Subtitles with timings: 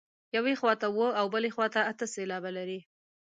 [0.35, 2.79] یوې خوا ته اووه او بلې ته اته سېلابه لري.